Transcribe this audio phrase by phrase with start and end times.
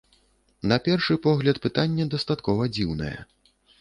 [0.69, 3.15] На першы погляд, пытанне дастаткова дзіўнае.